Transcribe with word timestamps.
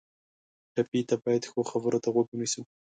ټپي 0.73 1.01
ته 1.09 1.15
باید 1.23 1.43
ښو 1.51 1.61
خبرو 1.71 2.01
ته 2.03 2.09
غوږ 2.13 2.27
ونیسو. 2.31 2.61